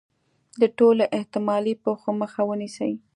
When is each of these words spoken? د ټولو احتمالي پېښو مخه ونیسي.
د 0.61 0.63
ټولو 0.77 1.03
احتمالي 1.17 1.73
پېښو 1.83 2.09
مخه 2.21 2.41
ونیسي. 2.47 2.93